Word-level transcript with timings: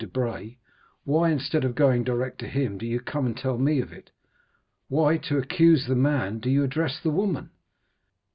Debray, 0.01 0.57
why, 1.03 1.29
instead 1.29 1.63
of 1.63 1.75
going 1.75 2.03
direct 2.03 2.39
to 2.39 2.47
him, 2.47 2.75
do 2.79 2.87
you 2.87 2.99
come 2.99 3.27
and 3.27 3.37
tell 3.37 3.59
me 3.59 3.79
of 3.79 3.93
it? 3.93 4.09
Why, 4.87 5.17
to 5.17 5.37
accuse 5.37 5.85
the 5.85 5.93
man, 5.95 6.39
do 6.39 6.49
you 6.49 6.63
address 6.63 6.99
the 6.99 7.11
woman?" 7.11 7.51